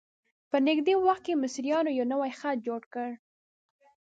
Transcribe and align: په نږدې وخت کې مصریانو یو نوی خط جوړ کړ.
په 0.49 0.57
نږدې 0.67 0.93
وخت 1.05 1.21
کې 1.25 1.39
مصریانو 1.43 1.95
یو 1.97 2.05
نوی 2.13 2.31
خط 2.39 2.57
جوړ 2.67 2.81
کړ. 2.93 3.09